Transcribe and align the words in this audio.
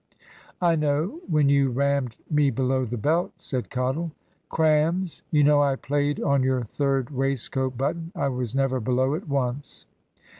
"I 0.63 0.75
know, 0.75 1.19
when 1.27 1.47
you 1.49 1.69
rammed 1.69 2.15
me 2.27 2.49
below 2.49 2.85
the 2.85 2.97
belt," 2.97 3.33
said 3.37 3.69
Cottle. 3.69 4.13
"Crams. 4.49 5.21
You 5.29 5.43
know 5.43 5.61
I 5.61 5.75
played 5.75 6.19
on 6.19 6.41
your 6.41 6.63
third 6.63 7.11
waistcoat 7.11 7.77
button. 7.77 8.11
I 8.15 8.29
was 8.29 8.55
never 8.55 8.79
below 8.79 9.13
it 9.13 9.27
once." 9.27 9.85